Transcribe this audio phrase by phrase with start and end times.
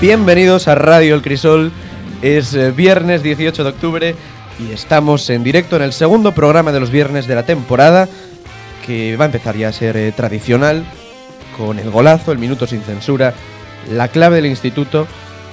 [0.00, 1.72] Bienvenidos a Radio El Crisol.
[2.20, 4.14] Es eh, viernes 18 de octubre
[4.60, 8.06] y estamos en directo en el segundo programa de los viernes de la temporada
[8.84, 10.84] que va a empezar ya a ser eh, tradicional
[11.56, 13.32] con el golazo, el minuto sin censura,
[13.90, 15.06] la clave del instituto,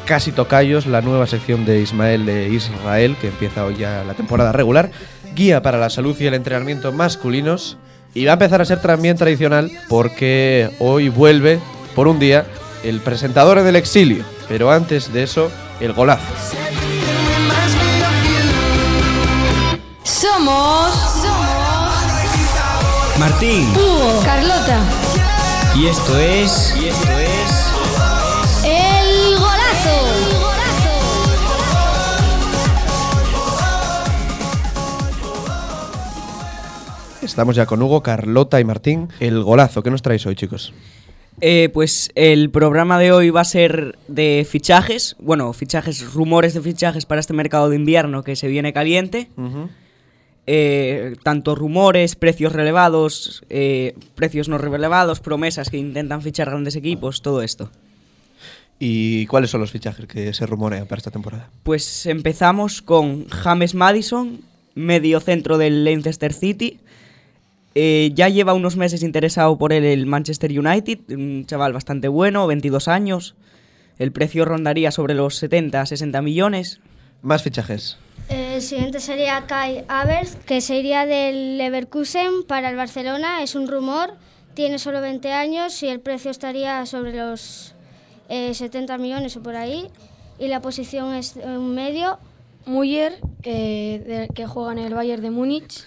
[0.06, 4.52] casi tocayos, la nueva sección de Ismael de Israel que empieza hoy ya la temporada
[4.52, 4.92] regular,
[5.34, 7.78] guía para la salud y el entrenamiento masculinos
[8.14, 11.60] y va a empezar a ser también tradicional porque hoy vuelve
[11.96, 12.46] por un día
[12.84, 16.34] el presentador del exilio, pero antes de eso, el golazo.
[20.04, 20.94] Somos.
[23.20, 23.70] Martín.
[23.76, 24.22] Hugo.
[24.24, 24.80] Carlota.
[25.76, 26.76] Y esto es.
[26.80, 27.74] Y esto es.
[28.64, 30.44] El golazo.
[37.22, 39.10] Estamos ya con Hugo, Carlota y Martín.
[39.20, 40.74] El golazo, ¿qué nos traéis hoy, chicos?
[41.42, 46.62] Eh, pues el programa de hoy va a ser de fichajes, bueno, fichajes, rumores de
[46.62, 49.30] fichajes para este mercado de invierno que se viene caliente.
[50.46, 57.22] Eh, tanto rumores, precios relevados, eh, precios no relevados, promesas que intentan fichar grandes equipos,
[57.22, 57.72] todo esto.
[58.80, 61.50] ¿Y cuáles son los fichajes que se rumorean para esta temporada?
[61.64, 64.42] Pues empezamos con James Madison,
[64.76, 66.80] medio centro del Leicester City.
[67.76, 72.46] Eh, ya lleva unos meses interesado por él el Manchester United, un chaval bastante bueno,
[72.48, 73.36] 22 años.
[73.98, 76.80] El precio rondaría sobre los 70 60 millones.
[77.22, 77.98] Más fichajes.
[78.30, 83.42] El siguiente sería Kai Havertz, que se iría del Leverkusen para el Barcelona.
[83.44, 84.14] Es un rumor,
[84.54, 87.74] tiene solo 20 años y el precio estaría sobre los
[88.30, 89.88] eh, 70 millones o por ahí.
[90.40, 92.18] Y la posición es un medio.
[92.66, 95.84] Muller, eh, de- que juega en el Bayern de Múnich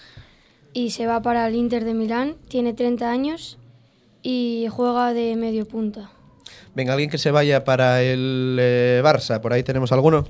[0.77, 2.35] y se va para el Inter de Milán.
[2.49, 3.57] Tiene 30 años
[4.21, 6.11] y juega de medio punta.
[6.75, 10.27] Venga, alguien que se vaya para el eh, Barça, ¿por ahí tenemos alguno?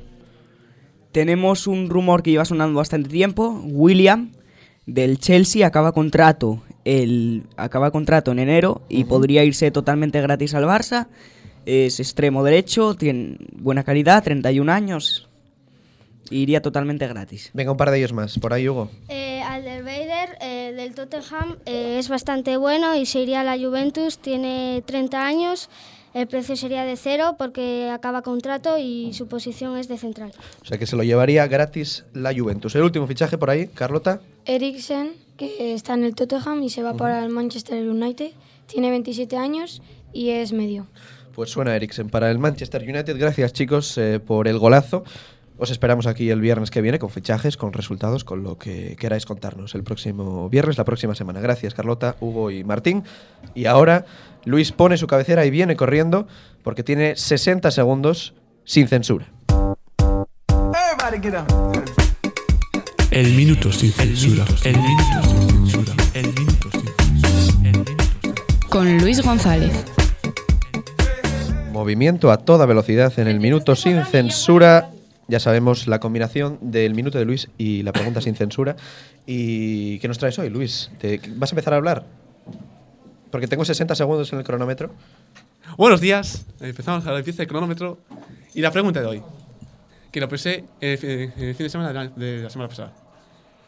[1.12, 3.62] Tenemos un rumor que lleva sonando bastante tiempo.
[3.66, 4.32] William
[4.86, 10.64] del Chelsea acaba contrato el acaba contrato en enero y podría irse totalmente gratis al
[10.64, 11.08] Barça.
[11.66, 15.27] Es extremo derecho, tiene buena calidad, 31 años.
[16.32, 17.52] Iría totalmente gratis.
[17.54, 18.38] Venga, un par de ellos más.
[18.40, 18.90] Por ahí, Hugo.
[19.10, 24.20] Eh, Alderweider eh, del Tottenham eh, es bastante bueno y se iría a la Juventus.
[24.20, 25.70] Tiene 30 años.
[26.14, 30.32] El precio sería de cero porque acaba contrato y su posición es de central.
[30.62, 32.74] O sea que se lo llevaría gratis la Juventus.
[32.76, 34.22] El último fichaje por ahí, Carlota.
[34.46, 38.32] Eriksen, que está en el Tottenham y se va para el Manchester United.
[38.66, 40.88] Tiene 27 años y es medio.
[41.36, 43.16] Pues suena Eriksen para el Manchester United.
[43.20, 45.04] Gracias, chicos, eh, por el golazo.
[45.60, 49.26] Os esperamos aquí el viernes que viene con fichajes, con resultados, con lo que queráis
[49.26, 51.40] contarnos el próximo viernes, la próxima semana.
[51.40, 53.04] Gracias, Carlota, Hugo y Martín.
[53.56, 54.06] Y ahora
[54.46, 56.28] Luis pone su cabecera y viene corriendo
[56.64, 58.36] porque tiene 60 segundos
[58.66, 59.32] sin censura.
[63.10, 64.46] El minuto sin censura.
[64.64, 65.94] El minuto sin censura.
[66.14, 68.68] El minuto sin censura.
[68.70, 69.72] Con Luis González.
[71.72, 74.92] Movimiento a toda velocidad en el minuto sin censura.
[75.28, 78.76] Ya sabemos la combinación del minuto de Luis y la pregunta sin censura.
[79.26, 80.90] ¿Y qué nos traes hoy, Luis?
[81.00, 82.06] ¿Te- ¿Vas a empezar a hablar?
[83.30, 84.92] Porque tengo 60 segundos en el cronómetro.
[85.78, 86.46] Buenos días.
[86.62, 87.98] Empezamos a la empieza el cronómetro.
[88.54, 89.22] Y la pregunta de hoy,
[90.12, 92.94] que lo pensé el, fi- el fin de semana de la, de la semana pasada.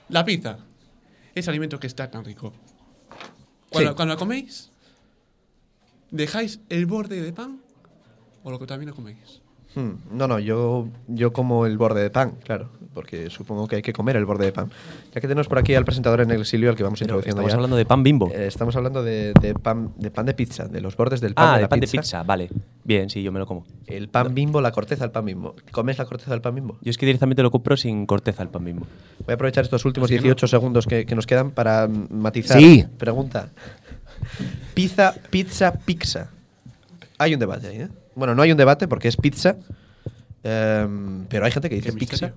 [0.08, 0.58] La pizza,
[1.36, 2.54] ese alimento que está tan rico.
[3.70, 3.96] Cuando, Sí.
[3.98, 4.72] cuando la coméis,
[6.10, 7.60] ¿dejáis el borde de pan
[8.44, 9.42] o lo que también lo coméis?
[9.76, 13.82] Hmm, No, no, yo, yo como el borde de pan, claro, porque supongo que hay
[13.84, 14.72] que comer el borde de pan.
[15.14, 17.42] Ya que tenemos por aquí al presentador en el exilio, al que vamos Pero introduciendo
[17.42, 17.56] estamos ya.
[17.56, 18.32] hablando de pan Bimbo.
[18.34, 21.46] Eh, estamos hablando de, de pan, de pan de pizza, de los bordes del pan
[21.48, 21.92] ah, de de la pan pizza.
[21.98, 22.50] de pizza, vale.
[22.84, 23.64] Bien, sí, yo me lo como.
[23.86, 25.56] El pan bimbo, la corteza del pan bimbo.
[25.72, 26.78] ¿Comes la corteza del pan bimbo?
[26.82, 28.88] Yo es que directamente lo compro sin corteza el pan Bimbo.
[29.20, 32.08] Voy a aprovechar estos últimos Es que 18 segundos que, que nos quedan para mm,
[32.12, 32.60] matizar.
[32.60, 32.86] Sí.
[32.98, 33.50] Pregunta.
[34.74, 36.30] Pizza, pizza, pizza.
[37.20, 37.90] Hay un debate ahí, ¿eh?
[38.20, 39.56] Bueno, no hay un debate porque es pizza.
[40.44, 42.34] em, pero hay gente que dice pizza.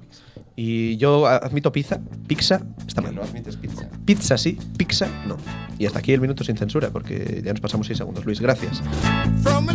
[0.56, 2.00] Y yo admito pizza.
[2.26, 3.14] Pizza está mal.
[3.14, 3.88] No admites pizza.
[4.04, 5.36] Pizza sí, pizza no.
[5.78, 8.24] Y hasta aquí el minuto sin censura porque ya nos pasamos 6 segundos.
[8.24, 8.82] Luis, gracias.
[9.42, 9.66] From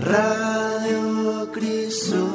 [0.00, 2.28] Radio Crisol.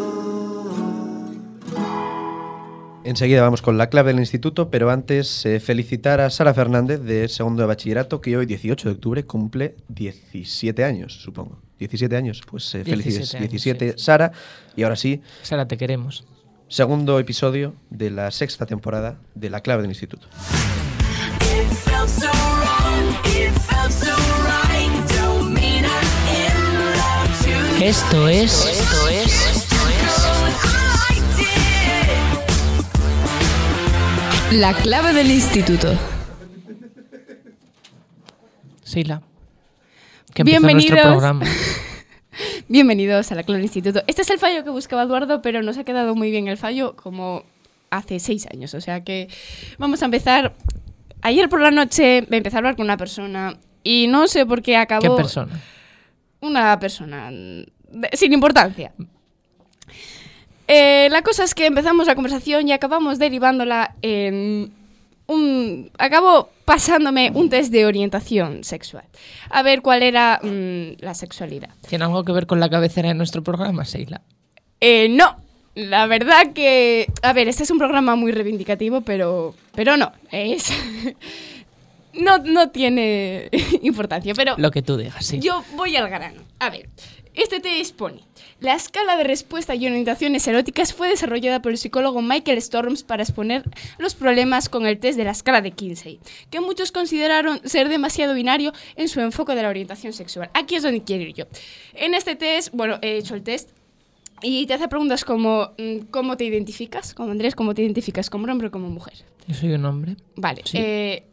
[3.03, 7.29] Enseguida vamos con la clave del instituto, pero antes eh, felicitar a Sara Fernández de
[7.29, 11.63] segundo de bachillerato, que hoy, 18 de octubre, cumple 17 años, supongo.
[11.79, 13.31] 17 años, pues eh, felicidades.
[13.31, 14.31] 17 años, 17, Sara.
[14.75, 16.23] Y ahora sí, Sara, te queremos.
[16.67, 20.27] Segundo episodio de la sexta temporada de la clave del instituto.
[27.81, 28.65] Esto es.
[28.65, 29.67] Esto es.
[34.51, 35.97] La clave del instituto.
[40.33, 41.07] Que empieza nuestro Bienvenidos.
[41.07, 41.45] programa.
[42.73, 44.01] Bienvenidos a la del Instituto.
[44.07, 46.95] Este es el fallo que buscaba Eduardo, pero nos ha quedado muy bien el fallo
[46.95, 47.43] como
[47.91, 48.73] hace seis años.
[48.73, 49.27] O sea que
[49.77, 50.55] vamos a empezar.
[51.21, 54.63] Ayer por la noche me empecé a hablar con una persona y no sé por
[54.63, 55.03] qué acabó...
[55.03, 55.61] ¿Qué persona?
[56.39, 57.69] Una persona de-
[58.13, 58.91] sin importancia.
[60.67, 64.73] Eh, la cosa es que empezamos la conversación y acabamos derivándola en
[65.33, 65.91] un...
[65.97, 69.05] Acabó pasándome un test de orientación sexual.
[69.49, 71.69] A ver cuál era mm, la sexualidad.
[71.87, 74.21] ¿Tiene algo que ver con la cabecera de nuestro programa, Sheila?
[74.79, 75.37] Eh, no,
[75.75, 77.07] la verdad que...
[77.21, 80.71] A ver, este es un programa muy reivindicativo, pero, pero no, es...
[82.13, 83.49] no, no tiene
[83.81, 84.55] importancia, pero...
[84.57, 85.39] Lo que tú digas, sí.
[85.39, 86.41] Yo voy al grano.
[86.59, 86.89] A ver,
[87.33, 88.21] este test pone...
[88.59, 93.23] La escala de respuesta y orientaciones eróticas fue desarrollada por el psicólogo Michael Storms para
[93.23, 93.63] exponer
[93.97, 98.33] los problemas con el test de la escala de Kinsey, que muchos consideraron ser demasiado
[98.33, 100.49] binario en su enfoque de la orientación sexual.
[100.53, 101.45] Aquí es donde quiero ir yo.
[101.93, 103.71] En este test, bueno, he hecho el test
[104.41, 107.13] y te hace preguntas como mm, ¿cómo te identificas?
[107.13, 108.29] Como Andrés, ¿cómo te identificas?
[108.29, 109.15] ¿Como hombre o como mujer?
[109.47, 110.15] Yo soy un hombre.
[110.37, 110.61] Vale.
[110.63, 110.77] Sí.
[110.77, 111.23] eh,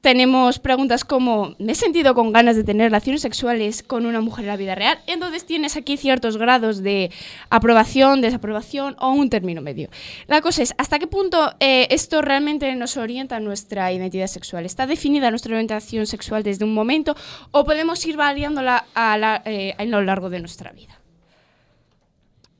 [0.00, 4.44] tenemos preguntas como ¿me he sentido con ganas de tener relaciones sexuales con una mujer
[4.44, 4.98] en la vida real?
[5.06, 7.10] Entonces tienes aquí ciertos grados de
[7.50, 9.88] aprobación, desaprobación o un término medio.
[10.26, 14.66] La cosa es, ¿hasta qué punto eh, esto realmente nos orienta a nuestra identidad sexual?
[14.66, 17.16] ¿Está definida nuestra orientación sexual desde un momento
[17.50, 21.00] o podemos ir variándola a, eh, a lo largo de nuestra vida?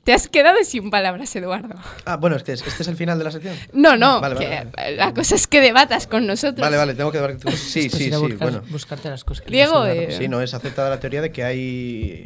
[0.06, 1.74] Te has quedado sin palabras, Eduardo.
[2.04, 3.56] Ah, bueno, este es, este es el final de la sección.
[3.72, 4.96] No, no, Vale, vale, que vale.
[4.96, 6.60] la cosa es que debatas con nosotros.
[6.60, 7.18] Vale, vale, tengo que.
[7.56, 8.62] Sí, Esto sí, sí, buscar- bueno.
[8.70, 12.24] buscarte las cosas que Diego, eh, Sí, no es aceptada la teoría de que hay.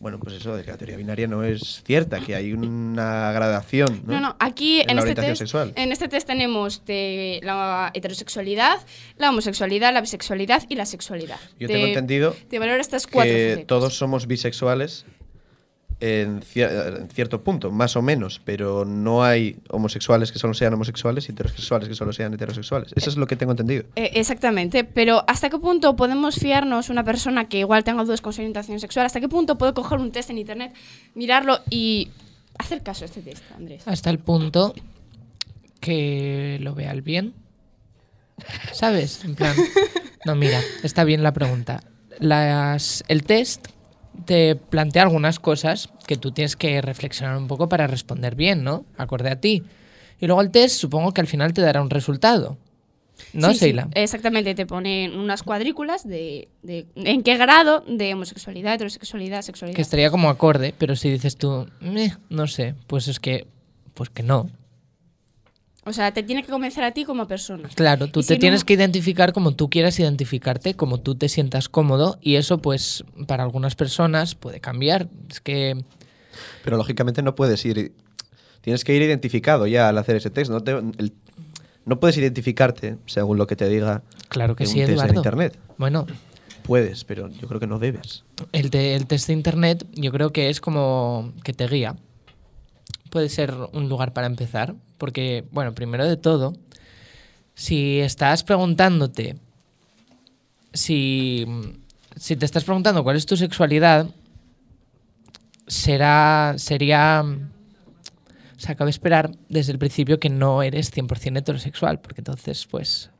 [0.00, 4.02] Bueno, pues eso, de que la teoría binaria no es cierta, que hay una gradación.
[4.04, 5.72] No, No, no, aquí En este test, sexual.
[5.76, 8.78] en este test tenemos de la heterosexualidad,
[9.16, 11.38] la homosexualidad, la bisexualidad y la sexualidad.
[11.60, 15.04] Yo Te- tengo entendido Te valora estas cuatro que todos somos bisexuales
[16.00, 20.72] en, cier- en cierto punto, más o menos, pero no hay homosexuales que solo sean
[20.74, 22.92] homosexuales y heterosexuales que solo sean heterosexuales.
[22.94, 23.84] Eso es lo que tengo entendido.
[23.96, 28.32] Eh, exactamente, pero ¿hasta qué punto podemos fiarnos una persona que igual tenga dudas con
[28.32, 29.06] su orientación sexual?
[29.06, 30.72] ¿Hasta qué punto puedo coger un test en internet,
[31.14, 32.10] mirarlo y
[32.58, 33.82] hacer caso a este test, Andrés?
[33.86, 34.74] Hasta el punto
[35.80, 37.34] que lo vea el bien.
[38.72, 39.24] ¿Sabes?
[39.24, 39.56] En plan.
[40.24, 41.82] No, mira, está bien la pregunta.
[42.20, 43.66] Las, el test
[44.24, 48.84] te plantea algunas cosas que tú tienes que reflexionar un poco para responder bien, ¿no?
[48.96, 49.62] Acorde a ti.
[50.20, 52.56] Y luego el test supongo que al final te dará un resultado.
[53.32, 59.42] ¿No, Sí, exactamente, te ponen unas cuadrículas de, de en qué grado de homosexualidad, heterosexualidad,
[59.42, 59.74] sexualidad.
[59.74, 63.46] Que estaría como acorde, pero si dices tú, "Meh, no sé, pues es que,
[63.94, 64.48] pues que no.
[65.88, 67.68] O sea, te tiene que convencer a ti como persona.
[67.74, 71.14] Claro, tú Y te si tienes no- que identificar como tú quieras identificarte, como tú
[71.14, 75.08] te sientas cómodo y eso pues para algunas personas puede cambiar.
[75.30, 75.82] Es que
[76.62, 77.92] Pero lógicamente no puedes ir.
[78.60, 80.50] Tienes que ir identificado ya al hacer ese test.
[80.50, 81.12] No, te- el-
[81.86, 85.16] no puedes identificarte según lo que te diga Claro que en sí, un test en
[85.16, 85.58] internet.
[85.78, 86.06] Bueno.
[86.64, 88.24] Puedes, pero yo creo que no debes.
[88.52, 91.96] el, te- el test de internet yo creo que es como que te guía.
[93.10, 96.54] Puede ser un lugar para empezar, porque, bueno, primero de todo,
[97.54, 99.36] si estás preguntándote,
[100.72, 101.46] si,
[102.16, 104.06] si te estás preguntando cuál es tu sexualidad,
[105.66, 112.20] será, sería, o sea, cabe esperar desde el principio que no eres 100% heterosexual, porque
[112.20, 113.10] entonces, pues,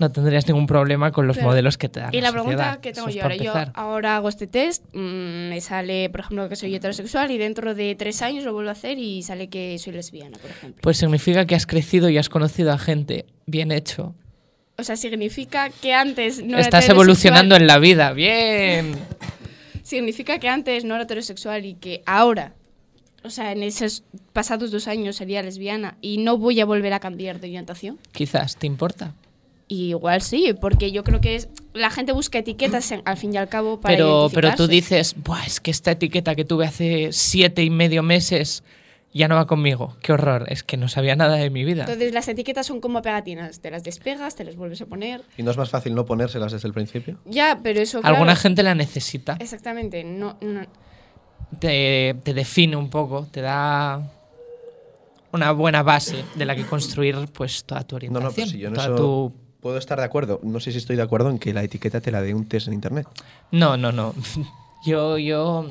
[0.00, 2.92] no tendrías ningún problema con los Pero- modelos que te dan Y la pregunta que
[2.92, 3.72] tengo yo ahora, yo empezar.
[3.74, 7.94] ahora hago este test, mm, me sale, por ejemplo, que soy heterosexual y dentro de
[7.94, 10.80] tres años lo vuelvo a hacer y sale que soy lesbiana, por ejemplo.
[10.82, 14.14] Pues significa que has crecido y has conocido a gente bien hecho.
[14.78, 18.12] O sea, significa que antes no era Estás evolucionando en la vida.
[18.14, 18.94] Bien.
[19.82, 22.54] Significa que antes no era heterosexual y que ahora,
[23.24, 27.00] o sea, en esos pasados dos años sería lesbiana y no voy a volver a
[27.00, 27.98] cambiar de orientación.
[28.12, 29.14] Quizás, ¿te importa?
[29.72, 33.32] Y igual sí, porque yo creo que es la gente busca etiquetas en- al fin
[33.32, 36.66] y al cabo para Pero, pero tú dices, Buah, es que esta etiqueta que tuve
[36.66, 38.64] hace siete y medio meses
[39.14, 39.96] ya no va conmigo.
[40.02, 40.46] Qué horror.
[40.48, 41.82] Es que no sabía nada de mi vida.
[41.82, 45.22] Entonces las etiquetas son como pegatinas, te las despegas, te las vuelves a poner.
[45.36, 47.18] ¿Y no es más fácil no ponérselas desde el principio?
[47.24, 49.36] Ya, pero eso Alguna gente la necesita.
[49.38, 50.62] Exactamente, no, no
[51.60, 54.02] Te, te define un poco, te da
[55.32, 58.30] una buena base de la que construir pues toda tu No, orientación.
[58.30, 60.40] no, pues si yo en toda eso tu- puedo estar de acuerdo.
[60.42, 62.68] No sé si estoy de acuerdo en que la etiqueta te la dé un test
[62.68, 63.06] en internet.
[63.50, 64.14] No, no, no.
[64.86, 65.70] Yo, yo.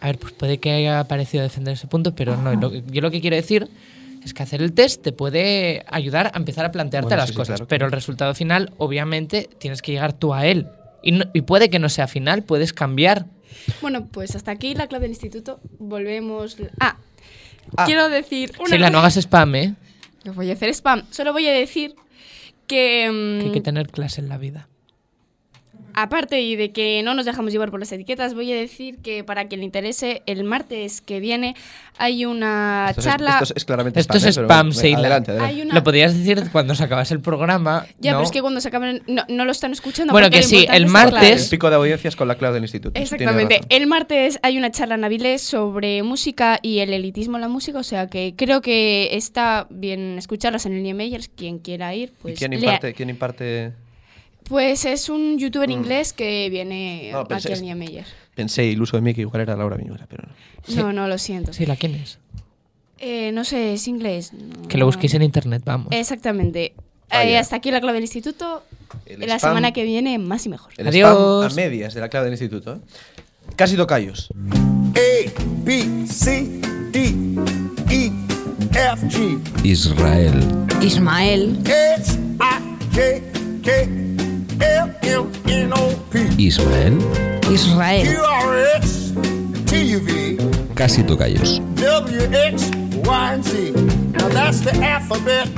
[0.00, 2.54] A ver, pues puede que haya parecido defender ese punto, pero no.
[2.54, 3.68] Lo que- yo lo que quiero decir
[4.24, 7.32] es que hacer el test te puede ayudar a empezar a plantearte Bueno, las sí,
[7.34, 10.68] sí, cosas, claro, pero el resultado final, obviamente, tienes que llegar tú a él.
[11.02, 13.26] Y, no- y puede que no sea final, puedes cambiar.
[13.82, 15.60] Bueno, pues hasta aquí la clave del instituto.
[15.78, 16.56] Volvemos.
[16.80, 16.96] Ah,
[17.76, 17.84] Ah.
[17.84, 18.52] quiero decir.
[18.60, 19.74] Una Si la no hagas spam, ¿eh?
[20.24, 21.02] No voy a hacer spam.
[21.10, 21.94] Solo voy a decir
[22.68, 23.10] que.
[23.10, 24.68] mm, Que hay que tener clase en la vida.
[26.02, 29.24] Aparte y de que no nos dejamos llevar por las etiquetas, voy a decir que
[29.24, 31.56] para quien le interese, el martes que viene
[31.98, 33.38] hay una Esto es- charla.
[33.42, 34.38] esto es- claramente Esto spam, es ¿eh?
[34.40, 34.98] Pero spam, bueno, Seila.
[35.00, 35.54] adelante, adelante.
[35.56, 37.84] Hay una- Lo podrías decir cuando se acabase el programa.
[37.98, 38.18] Ya, ¿no?
[38.18, 39.02] pero es que cuando se acaben.
[39.08, 40.12] No, no lo están escuchando.
[40.12, 41.44] Bueno, porque que sí, el es martes-.
[41.44, 42.98] El pico de audiencias con la clave del instituto.
[43.00, 43.60] Exactamente.
[43.68, 47.78] El martes hay una charla en Avilés sobre música y el elitismo en la música,
[47.78, 52.22] o sea que creo que está bien escucharlas en el Niemeyer, quien quiera ir, ¿Y
[52.22, 53.72] pues quién lea- imparte, quién imparte?
[54.48, 55.72] Pues es un youtuber Mm.
[55.72, 58.04] inglés que viene No, pensé- aquí al Niemeyer.
[58.34, 60.74] Pensé iluso de mí que igual era Laura Viñuela, pero no.
[60.82, 61.52] No, no, lo siento.
[61.52, 62.18] Sí, ¿la quién es?
[62.98, 64.32] Eh, no sé, es inglés.
[64.32, 65.88] no- Que lo busquéis en internet, vamos.
[65.90, 66.72] Exactamente.
[67.10, 68.62] Ah, Eh, hasta aquí la clave del instituto.
[69.06, 70.72] El la spam- semana que viene, más y mejor.
[70.76, 71.10] El Adiós.
[71.10, 72.74] spam a medias de la clave del instituto.
[72.74, 72.78] ¿eh?
[73.56, 74.28] Casi tocayos.
[74.94, 75.30] A,
[75.64, 76.60] B, C,
[76.92, 77.14] D,
[77.90, 78.12] E,
[78.72, 80.34] F, G, Israel.
[80.82, 81.58] Ismael.
[81.64, 83.22] H, I, J,
[83.64, 84.17] K,
[86.38, 86.98] Ismael.
[87.50, 88.06] Israel.
[90.74, 91.60] Casi tocayos.
[91.74, 92.70] W, X,
[93.04, 93.72] Y, and Z.
[94.12, 95.48] Now that's the alphabet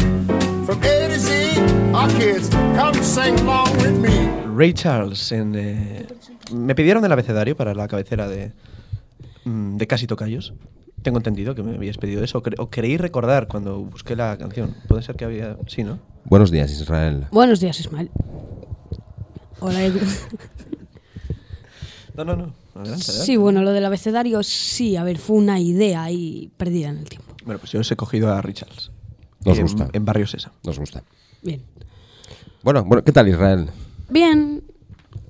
[0.64, 1.60] from A to Z.
[1.92, 4.30] Our kids, come sing along with me.
[4.46, 6.06] Ray Charles en, eh,
[6.52, 8.52] me pidieron el abecedario para la cabecera de,
[9.44, 10.54] mm, de Casi Tocayos.
[11.02, 12.42] Tengo entendido que me habías pedido eso.
[12.58, 14.74] O creí recordar cuando busqué la canción.
[14.88, 15.56] Puede ser que había.
[15.66, 15.98] Sí, ¿no?
[16.24, 17.26] Buenos días, Israel.
[17.30, 18.10] Buenos días, Ismael.
[19.60, 20.00] Hola, Edu.
[22.16, 22.54] No, no, no.
[22.74, 23.24] Adelante, adelante.
[23.24, 27.08] Sí, bueno, lo del abecedario, sí, a ver, fue una idea ahí perdida en el
[27.08, 27.34] tiempo.
[27.44, 28.90] Bueno, pues yo os he cogido a Ray Charles.
[29.44, 29.88] Nos en, gusta.
[29.92, 30.52] En Barrio Sesa.
[30.64, 31.02] Nos gusta.
[31.42, 31.62] Bien.
[32.62, 33.70] Bueno, bueno, ¿qué tal, Israel?
[34.08, 34.62] Bien,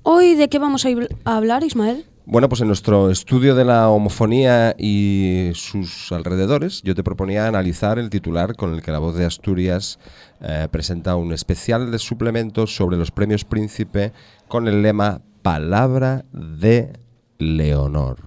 [0.02, 0.88] ¿hoy de qué vamos a
[1.24, 2.04] a hablar, Ismael?
[2.30, 7.98] Bueno, pues en nuestro estudio de la homofonía y sus alrededores, yo te proponía analizar
[7.98, 9.98] el titular con el que la voz de Asturias
[10.40, 14.12] eh, presenta un especial de suplementos sobre los premios Príncipe
[14.46, 16.92] con el lema Palabra de
[17.38, 18.18] Leonor.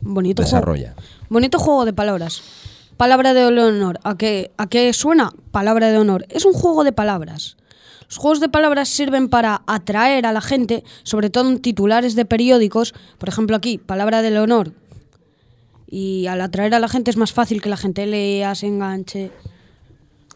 [0.00, 0.94] Bonito Desarrolla.
[0.94, 1.08] juego.
[1.28, 2.40] Bonito juego de palabras.
[2.96, 3.98] Palabra de honor.
[4.04, 5.32] ¿A qué, ¿A qué suena?
[5.50, 6.24] Palabra de honor.
[6.28, 7.56] Es un juego de palabras.
[8.14, 12.24] Los juegos de palabras sirven para atraer a la gente, sobre todo en titulares de
[12.24, 12.94] periódicos.
[13.18, 14.70] Por ejemplo, aquí, palabra del honor.
[15.88, 19.32] Y al atraer a la gente es más fácil que la gente lea, se enganche.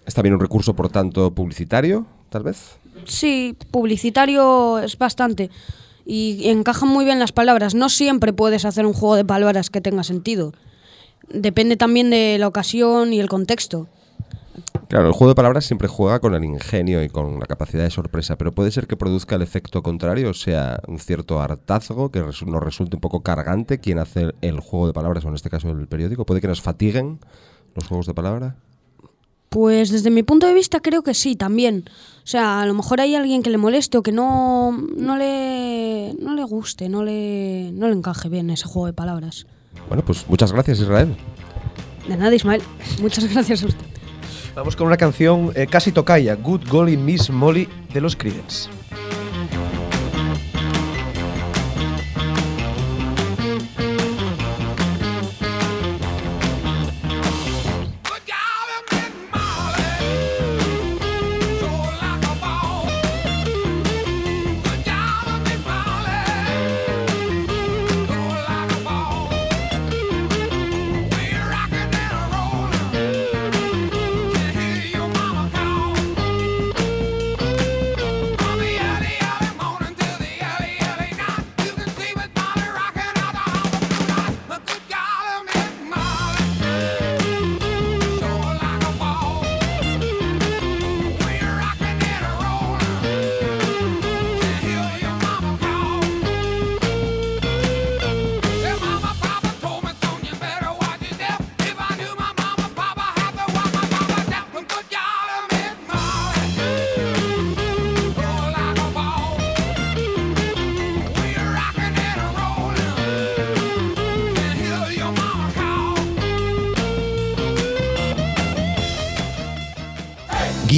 [0.04, 2.78] Está bien un recurso, por tanto, publicitario, tal vez.
[3.04, 5.48] Sí, publicitario es bastante.
[6.04, 7.76] Y encajan muy bien las palabras.
[7.76, 10.52] No siempre puedes hacer un juego de palabras que tenga sentido.
[11.28, 13.86] Depende también de la ocasión y el contexto.
[14.88, 17.90] Claro, el juego de palabras siempre juega con el ingenio y con la capacidad de
[17.90, 22.24] sorpresa, pero puede ser que produzca el efecto contrario, o sea, un cierto hartazgo que
[22.24, 25.50] resu- nos resulte un poco cargante quien hace el juego de palabras, o en este
[25.50, 26.24] caso el periódico.
[26.24, 27.18] Puede que nos fatiguen
[27.74, 28.56] los juegos de palabra.
[29.50, 31.84] Pues desde mi punto de vista creo que sí, también.
[32.24, 36.14] O sea, a lo mejor hay alguien que le moleste o que no, no, le,
[36.20, 39.46] no le guste, no le, no le encaje bien ese juego de palabras.
[39.88, 41.14] Bueno, pues muchas gracias, Israel.
[42.08, 42.62] De nada, Ismael.
[43.02, 43.86] Muchas gracias a usted.
[44.58, 48.68] Vamos con una canción eh, casi tocaya, Good Golly Miss Molly de los Creedence.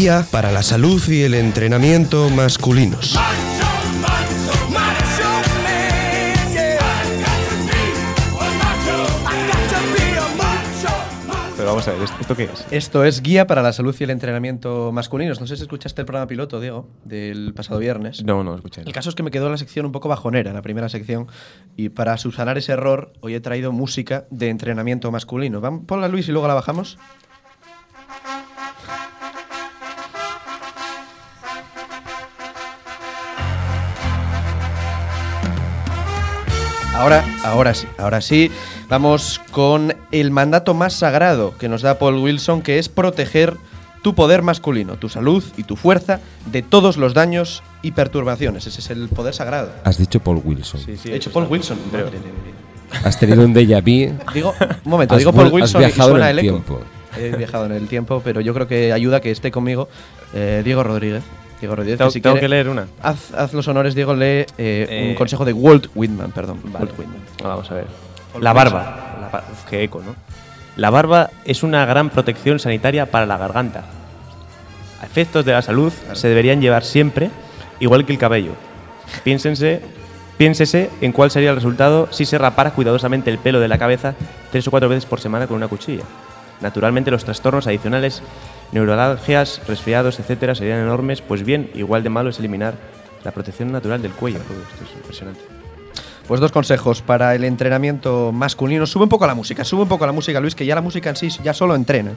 [0.01, 3.19] Guía para la salud y el entrenamiento masculinos.
[11.57, 12.67] Pero vamos a ver, ¿esto- ¿esto qué es?
[12.71, 15.41] Esto es Guía para la Salud y el Entrenamiento Masculinos.
[15.43, 18.25] No sé si escuchaste el programa piloto, Diego, del pasado viernes.
[18.25, 18.81] No, no escuché.
[18.81, 21.27] El caso es que me quedó la sección un poco bajonera, la primera sección,
[21.77, 25.61] y para subsanar ese error, hoy he traído música de entrenamiento masculino.
[25.61, 26.97] Vamos, ponla Luis y luego la bajamos.
[37.01, 38.51] Ahora, ahora sí, ahora sí,
[38.91, 43.57] vamos con el mandato más sagrado que nos da Paul Wilson, que es proteger
[44.03, 46.21] tu poder masculino, tu salud y tu fuerza
[46.53, 48.67] de todos los daños y perturbaciones.
[48.67, 49.73] Ese es el poder sagrado.
[49.85, 50.83] Has dicho Paul Wilson.
[50.87, 51.79] He dicho Paul Wilson.
[53.03, 54.15] Has tenido un déjà vu.
[54.35, 56.57] Digo, un momento, Has digo Paul has Wilson y viajado suena en el el eco.
[56.57, 56.83] tiempo.
[57.19, 59.89] He viajado en el tiempo, pero yo creo que ayuda que esté conmigo
[60.35, 61.23] eh, Diego Rodríguez.
[61.61, 62.87] Diego Rodríguez, Tengo- que si tengo quiere- que leer una.
[63.03, 66.61] Haz, haz los honores, Diego, lee eh, Eh, un consejo de Walt Whitman, perdón.
[66.65, 66.87] Vale.
[66.87, 67.21] Walt Whitman.
[67.43, 67.87] Vamos a ver.
[68.41, 69.29] La barba.
[69.33, 70.15] La qué eco, ¿no?
[70.77, 73.85] La barba es una gran protección sanitaria para la garganta.
[75.03, 77.31] A efectos de la salud se deberían llevar siempre,
[77.81, 78.53] igual que el cabello.
[79.25, 79.81] Piénsense,
[80.39, 84.15] piénsese en cuál sería el resultado si se rapara cuidadosamente el pelo de la cabeza
[84.53, 86.05] tres o cuatro veces por semana con una cuchilla.
[86.61, 88.23] Naturalmente los trastornos adicionales,
[88.73, 92.75] neuralgias, resfriados, etcétera, serían enormes, pues bien, igual de malo es eliminar
[93.25, 94.39] la protección natural del cuello.
[94.39, 95.41] Esto es impresionante.
[96.27, 98.87] Pues dos consejos para el entrenamiento masculino.
[98.87, 101.11] Sube un poco la música, sube un poco la música, Luis, que ya la música
[101.11, 102.13] en sí ya solo entrena.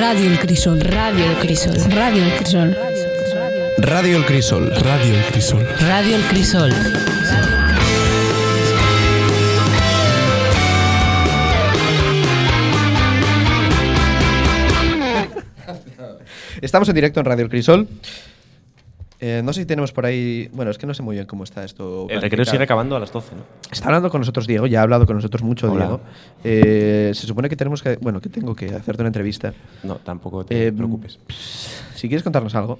[0.00, 0.80] Radio El Crisol.
[0.80, 1.76] Radio El Crisol.
[1.90, 2.74] Radio El Crisol.
[3.76, 4.70] Radio El Crisol.
[4.80, 5.68] Radio El Crisol.
[5.78, 6.72] Radio El Crisol.
[16.62, 17.86] Estamos en directo en Radio El Crisol.
[19.22, 20.48] Eh, no sé si tenemos por ahí.
[20.52, 22.06] Bueno, es que no sé muy bien cómo está esto.
[22.08, 23.42] El recreo sigue acabando a las 12, ¿no?
[23.70, 25.84] Está hablando con nosotros Diego, ya ha hablado con nosotros mucho Hola.
[25.84, 26.00] Diego.
[26.42, 27.96] Eh, se supone que tenemos que.
[27.96, 29.52] Bueno, que tengo que hacerte una entrevista.
[29.82, 31.18] No, tampoco te Eh, preocupes.
[31.94, 32.78] Si quieres contarnos algo,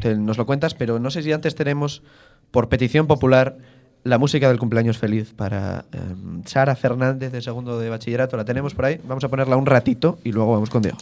[0.00, 2.02] te- nos lo cuentas, pero no sé si antes tenemos,
[2.50, 3.56] por petición popular,
[4.04, 8.36] la música del cumpleaños feliz para em, Sara Fernández de segundo de bachillerato.
[8.36, 9.00] ¿La tenemos por ahí?
[9.06, 10.98] Vamos a ponerla un ratito y luego vamos con Diego.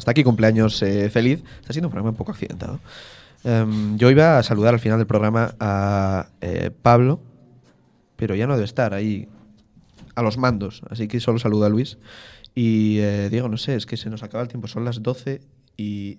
[0.00, 1.44] Hasta aquí cumpleaños eh, feliz.
[1.60, 2.80] Está siendo un programa un poco accidentado.
[3.44, 7.20] Em, yo iba a saludar al final del programa a eh, Pablo,
[8.16, 9.28] pero ya no debe estar ahí
[10.14, 11.98] a los mandos, así que solo saludo a Luis.
[12.54, 15.42] Y eh, Diego, no sé, es que se nos acaba el tiempo, son las 12
[15.76, 16.18] y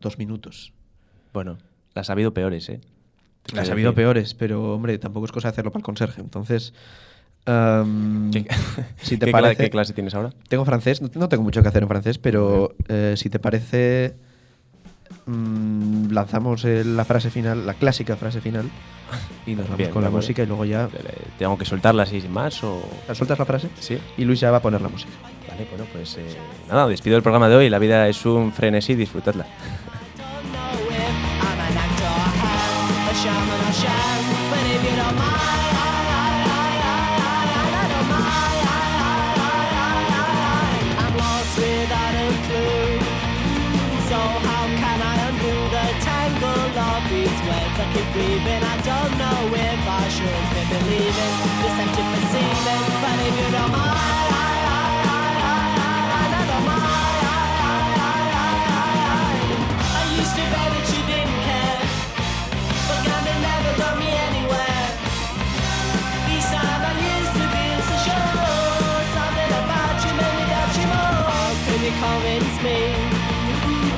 [0.00, 0.72] dos minutos.
[1.32, 1.58] Bueno,
[1.94, 2.80] las ha habido peores, ¿eh?
[3.52, 6.20] Las ha habido peores, pero hombre, tampoco es cosa de hacerlo para el conserje.
[6.20, 6.74] Entonces,
[7.46, 8.46] em, ¿Qué-
[9.02, 10.30] si te qué parece, qué clase tienes ahora?
[10.48, 14.14] Tengo francés, no, no tengo mucho que hacer en francés, pero eh, si te parece,
[15.26, 18.68] mm, lanzamos eh, la frase final, la clásica frase final,
[19.46, 20.88] y nos vamos Bien, con la música y luego ya.
[21.38, 22.82] ¿Tengo que soltarla así sin más o...?
[23.12, 23.68] ¿Sueltas la frase?
[23.78, 23.98] Sí.
[24.16, 25.12] Y Luis ya va a poner la música.
[25.48, 26.24] Vale, bueno, pues eh,
[26.68, 27.68] nada, despido el programa de hoy.
[27.70, 29.46] La vida es un frenesí, disfrutadla.
[49.04, 51.34] Don't know if I should be believing
[51.84, 52.84] empty perceiving.
[53.02, 54.23] But if you don't mind,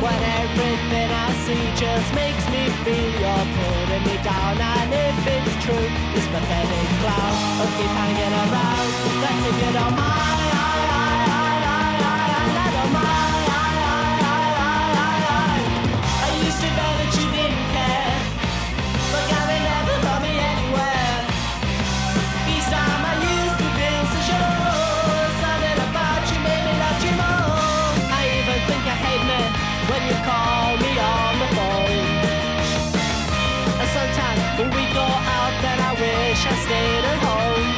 [0.06, 4.54] When everything I see just makes me feel You're putting me down.
[4.54, 8.86] And if it's true This pathetic clown Will keep hanging around
[9.22, 10.35] That's if you don't mind
[36.36, 37.68] wish I stayed at home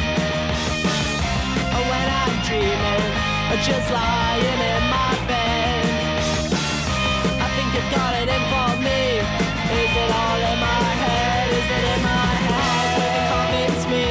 [1.90, 3.07] when I'm dreaming
[3.62, 5.85] just lying in my bed
[7.38, 9.03] I think you've got it in for me
[9.83, 11.47] Is it all in my head?
[11.59, 12.87] Is it in my head?
[12.99, 14.07] Will you convince me?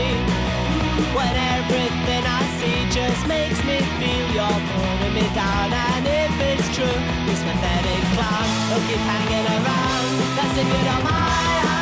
[1.17, 6.67] When everything I see just makes me feel you're pulling me down And if it's
[6.75, 10.07] true, this pathetic clown will keep hanging around
[10.37, 11.76] That's if you don't mind